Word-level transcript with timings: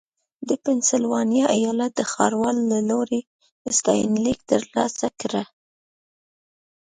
د 0.47 0.49
پنسلوانیا 0.63 1.45
ایالت 1.57 1.91
د 1.97 2.01
ښاروال 2.11 2.57
له 2.71 2.79
لوري 2.89 3.21
ستاینلیک 3.77 4.39
ترلاسه 4.51 5.07
کړ. 5.21 5.33